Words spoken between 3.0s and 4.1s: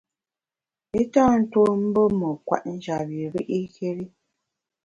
bi ri’kéri.